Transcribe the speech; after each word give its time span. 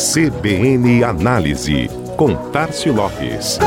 CBN 0.00 1.04
Análise, 1.04 1.90
com 2.16 2.34
Tarcio 2.50 2.90
Lopes. 2.90 3.58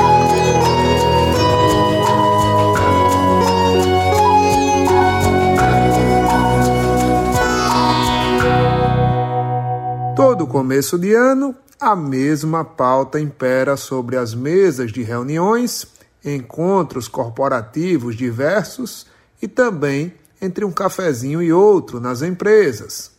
Todo 10.16 10.48
começo 10.48 10.98
de 10.98 11.14
ano, 11.14 11.56
a 11.80 11.96
mesma 11.96 12.66
pauta 12.66 13.20
impera 13.20 13.78
sobre 13.78 14.18
as 14.18 14.34
mesas 14.34 14.92
de 14.92 15.04
reuniões, 15.04 15.86
encontros 16.26 17.08
corporativos 17.08 18.16
diversos 18.16 19.06
e 19.40 19.48
também 19.48 20.16
entre 20.42 20.66
um 20.66 20.72
cafezinho 20.72 21.44
e 21.44 21.54
outro 21.54 22.00
nas 22.00 22.24
empresas. 22.24 23.12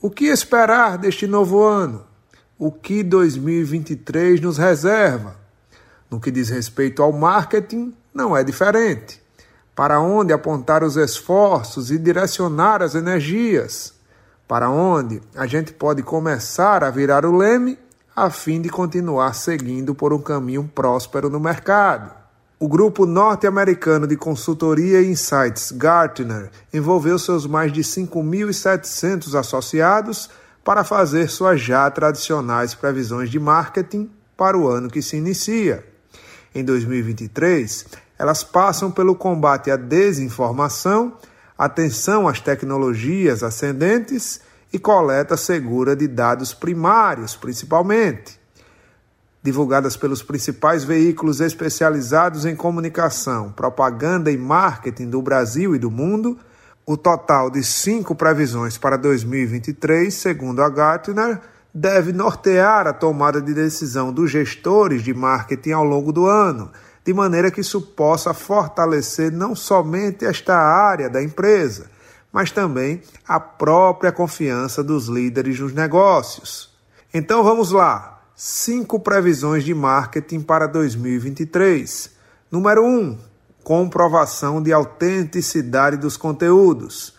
O 0.00 0.08
que 0.08 0.24
esperar 0.24 0.96
deste 0.96 1.26
novo 1.26 1.62
ano? 1.62 2.10
O 2.64 2.70
que 2.70 3.02
2023 3.02 4.40
nos 4.40 4.56
reserva? 4.56 5.34
No 6.08 6.20
que 6.20 6.30
diz 6.30 6.48
respeito 6.48 7.02
ao 7.02 7.10
marketing, 7.12 7.92
não 8.14 8.36
é 8.36 8.44
diferente. 8.44 9.20
Para 9.74 9.98
onde 9.98 10.32
apontar 10.32 10.84
os 10.84 10.96
esforços 10.96 11.90
e 11.90 11.98
direcionar 11.98 12.80
as 12.80 12.94
energias? 12.94 13.92
Para 14.46 14.70
onde 14.70 15.20
a 15.34 15.44
gente 15.44 15.72
pode 15.72 16.04
começar 16.04 16.84
a 16.84 16.90
virar 16.90 17.26
o 17.26 17.36
leme 17.36 17.76
a 18.14 18.30
fim 18.30 18.62
de 18.62 18.68
continuar 18.68 19.34
seguindo 19.34 19.92
por 19.92 20.12
um 20.12 20.20
caminho 20.20 20.70
próspero 20.72 21.28
no 21.28 21.40
mercado? 21.40 22.14
O 22.60 22.68
grupo 22.68 23.06
norte-americano 23.06 24.06
de 24.06 24.16
consultoria 24.16 25.02
e 25.02 25.10
insights 25.10 25.72
Gartner 25.72 26.48
envolveu 26.72 27.18
seus 27.18 27.44
mais 27.44 27.72
de 27.72 27.80
5.700 27.80 29.34
associados 29.36 30.30
para 30.64 30.84
fazer 30.84 31.28
suas 31.28 31.60
já 31.60 31.90
tradicionais 31.90 32.74
previsões 32.74 33.30
de 33.30 33.38
marketing 33.38 34.10
para 34.36 34.56
o 34.56 34.68
ano 34.68 34.88
que 34.88 35.02
se 35.02 35.16
inicia. 35.16 35.84
Em 36.54 36.64
2023, 36.64 37.86
elas 38.18 38.44
passam 38.44 38.90
pelo 38.90 39.14
combate 39.14 39.70
à 39.70 39.76
desinformação, 39.76 41.16
atenção 41.56 42.28
às 42.28 42.40
tecnologias 42.40 43.42
ascendentes 43.42 44.40
e 44.72 44.78
coleta 44.78 45.36
segura 45.36 45.96
de 45.96 46.06
dados 46.06 46.54
primários, 46.54 47.36
principalmente 47.36 48.40
divulgadas 49.42 49.96
pelos 49.96 50.22
principais 50.22 50.84
veículos 50.84 51.40
especializados 51.40 52.46
em 52.46 52.54
comunicação, 52.54 53.50
propaganda 53.50 54.30
e 54.30 54.36
marketing 54.36 55.10
do 55.10 55.20
Brasil 55.20 55.74
e 55.74 55.78
do 55.80 55.90
mundo, 55.90 56.38
o 56.84 56.96
total 56.96 57.50
de 57.50 57.62
cinco 57.62 58.14
previsões 58.14 58.76
para 58.76 58.96
2023, 58.96 60.12
segundo 60.12 60.62
a 60.62 60.68
Gartner, 60.68 61.40
deve 61.72 62.12
nortear 62.12 62.86
a 62.86 62.92
tomada 62.92 63.40
de 63.40 63.54
decisão 63.54 64.12
dos 64.12 64.30
gestores 64.30 65.02
de 65.02 65.14
marketing 65.14 65.70
ao 65.72 65.84
longo 65.84 66.12
do 66.12 66.26
ano, 66.26 66.70
de 67.04 67.14
maneira 67.14 67.50
que 67.50 67.60
isso 67.60 67.80
possa 67.80 68.34
fortalecer 68.34 69.32
não 69.32 69.54
somente 69.54 70.24
esta 70.24 70.56
área 70.56 71.08
da 71.08 71.22
empresa, 71.22 71.90
mas 72.32 72.50
também 72.50 73.02
a 73.26 73.40
própria 73.40 74.12
confiança 74.12 74.82
dos 74.82 75.06
líderes 75.06 75.58
nos 75.58 75.72
negócios. 75.72 76.72
Então 77.12 77.42
vamos 77.42 77.70
lá 77.70 78.22
cinco 78.34 78.98
previsões 78.98 79.64
de 79.64 79.74
marketing 79.74 80.40
para 80.40 80.66
2023. 80.66 82.10
Número 82.50 82.84
1. 82.84 82.86
Um, 82.86 83.18
comprovação 83.62 84.62
de 84.62 84.72
autenticidade 84.72 85.96
dos 85.96 86.16
conteúdos. 86.16 87.14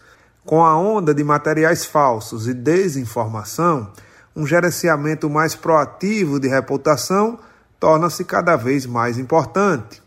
Com 0.45 0.63
a 0.63 0.77
onda 0.77 1.13
de 1.13 1.23
materiais 1.23 1.85
falsos 1.85 2.47
e 2.47 2.53
desinformação, 2.53 3.91
um 4.35 4.45
gerenciamento 4.45 5.29
mais 5.29 5.55
proativo 5.55 6.39
de 6.39 6.47
reputação 6.47 7.39
torna-se 7.79 8.23
cada 8.25 8.55
vez 8.55 8.85
mais 8.85 9.17
importante. 9.17 10.01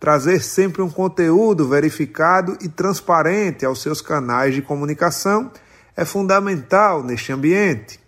Trazer 0.00 0.42
sempre 0.42 0.82
um 0.82 0.90
conteúdo 0.90 1.68
verificado 1.68 2.56
e 2.60 2.68
transparente 2.68 3.64
aos 3.64 3.82
seus 3.82 4.00
canais 4.00 4.54
de 4.54 4.62
comunicação 4.62 5.50
é 5.96 6.04
fundamental 6.04 7.02
neste 7.02 7.32
ambiente. 7.32 8.00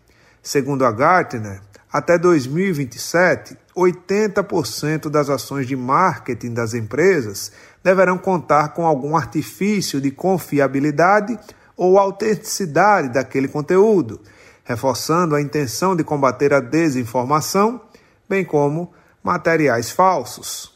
Segundo 0.42 0.84
a 0.84 0.92
Gartner, 0.92 1.60
até 1.92 2.18
2027, 2.18 3.56
80% 3.76 5.10
das 5.10 5.28
ações 5.28 5.66
de 5.66 5.76
marketing 5.76 6.54
das 6.54 6.72
empresas 6.72 7.52
deverão 7.84 8.16
contar 8.16 8.70
com 8.70 8.86
algum 8.86 9.16
artifício 9.16 10.00
de 10.00 10.10
confiabilidade 10.10 11.38
ou 11.76 11.98
autenticidade 11.98 13.10
daquele 13.10 13.46
conteúdo, 13.46 14.20
reforçando 14.64 15.34
a 15.34 15.42
intenção 15.42 15.94
de 15.94 16.02
combater 16.02 16.54
a 16.54 16.60
desinformação, 16.60 17.80
bem 18.28 18.44
como 18.44 18.92
materiais 19.22 19.90
falsos. 19.90 20.74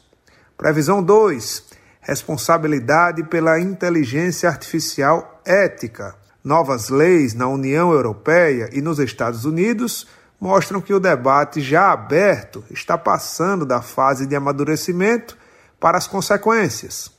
Previsão 0.55 1.01
2. 1.01 1.63
Responsabilidade 2.01 3.23
pela 3.23 3.59
inteligência 3.59 4.47
artificial 4.47 5.41
ética. 5.43 6.15
Novas 6.43 6.89
leis 6.89 7.33
na 7.33 7.47
União 7.47 7.91
Europeia 7.91 8.69
e 8.71 8.81
nos 8.81 8.99
Estados 8.99 9.43
Unidos 9.43 10.07
mostram 10.41 10.81
que 10.81 10.91
o 10.91 10.99
debate 10.99 11.61
já 11.61 11.91
aberto 11.91 12.63
está 12.71 12.97
passando 12.97 13.63
da 13.63 13.79
fase 13.79 14.25
de 14.25 14.35
amadurecimento 14.35 15.37
para 15.79 15.99
as 15.99 16.07
consequências. 16.07 17.11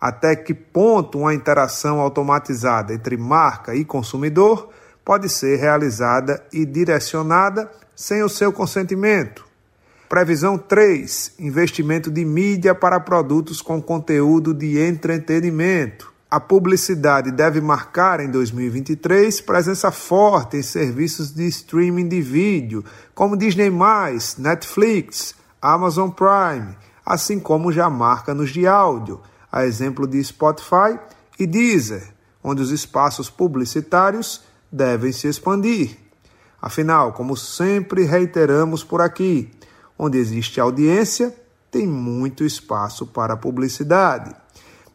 Até 0.00 0.36
que 0.36 0.54
ponto 0.54 1.18
uma 1.18 1.34
interação 1.34 1.98
automatizada 1.98 2.94
entre 2.94 3.16
marca 3.16 3.74
e 3.74 3.84
consumidor 3.84 4.68
pode 5.04 5.28
ser 5.28 5.58
realizada 5.58 6.40
e 6.52 6.64
direcionada 6.64 7.68
sem 7.96 8.22
o 8.22 8.28
seu 8.28 8.52
consentimento? 8.52 9.44
Previsão 10.08 10.56
3: 10.56 11.32
investimento 11.40 12.12
de 12.12 12.24
mídia 12.24 12.76
para 12.76 13.00
produtos 13.00 13.60
com 13.60 13.82
conteúdo 13.82 14.54
de 14.54 14.78
entretenimento. 14.78 16.12
A 16.30 16.38
publicidade 16.38 17.30
deve 17.30 17.58
marcar 17.58 18.20
em 18.20 18.30
2023 18.30 19.40
presença 19.40 19.90
forte 19.90 20.58
em 20.58 20.62
serviços 20.62 21.32
de 21.32 21.46
streaming 21.46 22.06
de 22.06 22.20
vídeo, 22.20 22.84
como 23.14 23.34
Disney, 23.34 23.72
Netflix, 24.36 25.34
Amazon 25.62 26.10
Prime, 26.10 26.76
assim 27.04 27.40
como 27.40 27.72
já 27.72 27.88
marca 27.88 28.34
nos 28.34 28.50
de 28.50 28.66
áudio, 28.66 29.22
a 29.50 29.64
exemplo 29.64 30.06
de 30.06 30.22
Spotify 30.22 30.98
e 31.38 31.46
Deezer, 31.46 32.12
onde 32.44 32.60
os 32.60 32.70
espaços 32.70 33.30
publicitários 33.30 34.42
devem 34.70 35.12
se 35.12 35.28
expandir. 35.28 35.96
Afinal, 36.60 37.14
como 37.14 37.38
sempre 37.38 38.04
reiteramos 38.04 38.84
por 38.84 39.00
aqui, 39.00 39.50
onde 39.98 40.18
existe 40.18 40.60
audiência, 40.60 41.34
tem 41.70 41.86
muito 41.86 42.44
espaço 42.44 43.06
para 43.06 43.34
publicidade. 43.34 44.34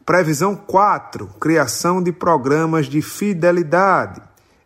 Previsão 0.04 0.54
4: 0.54 1.26
criação 1.40 2.02
de 2.02 2.12
programas 2.12 2.86
de 2.86 3.00
fidelidade. 3.00 4.20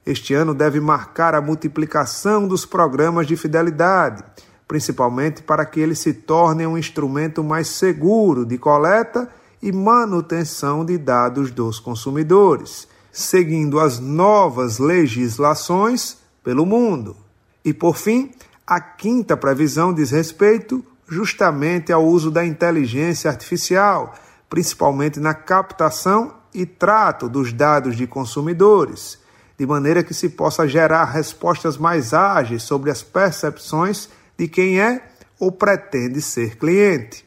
Este 0.04 0.34
ano 0.34 0.53
deve 0.53 0.81
marcar 0.81 1.32
a 1.32 1.41
multiplicação 1.41 2.49
dos 2.49 2.66
programas 2.66 3.25
de 3.25 3.37
fidelidade, 3.37 4.25
principalmente 4.66 5.43
para 5.43 5.65
que 5.65 5.78
eles 5.78 6.00
se 6.00 6.12
tornem 6.12 6.66
um 6.66 6.77
instrumento 6.77 7.44
mais 7.44 7.69
seguro 7.69 8.44
de 8.44 8.59
coleta 8.59 9.28
e 9.62 9.71
manutenção 9.71 10.84
de 10.84 10.98
dados 10.98 11.53
dos 11.53 11.78
consumidores, 11.78 12.88
seguindo 13.12 13.78
as 13.78 14.00
novas 14.00 14.81
legislações 14.81 16.16
pelo 16.43 16.66
mundo. 16.66 17.16
E 17.65 17.72
por 17.72 17.97
fim, 17.97 18.32
a 18.66 18.81
quinta 18.81 19.37
previsão 19.37 19.94
diz 19.94 20.10
respeito 20.10 20.84
justamente 21.06 21.93
ao 21.93 22.04
uso 22.04 22.28
da 22.28 22.44
inteligência 22.44 23.31
artificial 23.31 24.15
principalmente 24.48 25.20
na 25.20 25.34
captação 25.34 26.34
e 26.54 26.64
trato 26.64 27.28
dos 27.28 27.53
dados 27.53 27.97
de 27.97 28.06
consumidores, 28.06 29.19
de 29.59 29.66
maneira 29.66 30.03
que 30.03 30.15
se 30.15 30.28
possa 30.30 30.66
gerar 30.66 31.04
respostas 31.04 31.77
mais 31.77 32.15
ágeis 32.15 32.62
sobre 32.62 32.91
as 32.91 33.03
percepções 33.03 34.09
de 34.36 34.48
quem 34.48 34.80
é 34.80 35.03
ou 35.39 35.53
pretende 35.53 36.22
ser 36.22 36.56
cliente. 36.56 37.24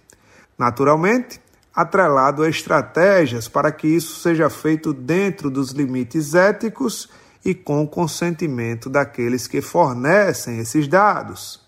Naturalmente, 0.57 1.41
atrelado 1.73 2.43
a 2.43 2.49
estratégias 2.49 3.47
para 3.47 3.71
que 3.71 3.87
isso 3.87 4.19
seja 4.21 4.49
feito 4.49 4.93
dentro 4.93 5.49
dos 5.49 5.71
limites 5.71 6.35
éticos 6.35 7.09
e 7.43 7.53
com 7.53 7.83
o 7.83 7.87
consentimento 7.87 8.89
daqueles 8.89 9.47
que 9.47 9.61
fornecem 9.61 10.59
esses 10.59 10.87
dados. 10.87 11.61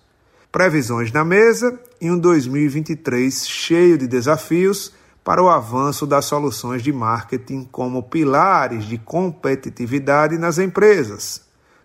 Previsões 0.52 1.12
na 1.12 1.26
mesa 1.26 1.80
e 2.00 2.12
um 2.12 2.18
2023 2.18 3.48
cheio 3.48 3.98
de 3.98 4.08
desafios 4.08 4.94
para 5.24 5.42
o 5.42 5.50
avanço 5.50 6.06
das 6.06 6.26
soluções 6.26 6.84
de 6.84 6.92
marketing 6.92 7.64
como 7.72 8.04
pilares 8.04 8.86
de 8.86 8.98
competitividade 8.98 10.38
nas 10.38 10.58
empresas. 10.58 11.42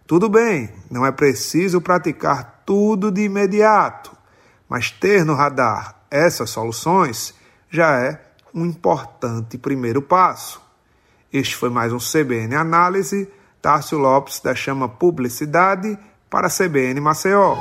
Tudo 0.06 0.28
bem, 0.28 0.70
não 0.90 1.06
é 1.06 1.12
preciso 1.12 1.80
praticar 1.80 2.62
tudo 2.66 3.10
de 3.10 3.22
imediato, 3.22 4.10
mas 4.68 4.90
ter 4.90 5.24
no 5.24 5.34
radar 5.34 5.96
essas 6.10 6.50
soluções 6.50 7.34
já 7.70 8.00
é 8.00 8.20
um 8.54 8.64
importante 8.64 9.58
primeiro 9.58 10.00
passo. 10.00 10.60
Este 11.32 11.54
foi 11.54 11.68
mais 11.68 11.92
um 11.92 11.98
CBN 11.98 12.54
Análise. 12.56 13.28
Tárcio 13.60 13.98
Lopes 13.98 14.40
da 14.40 14.54
Chama 14.54 14.88
Publicidade 14.88 15.98
para 16.30 16.46
a 16.46 16.50
CBN 16.50 17.00
Maceió. 17.00 17.56